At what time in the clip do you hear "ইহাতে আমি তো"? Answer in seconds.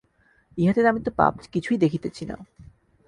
0.57-1.11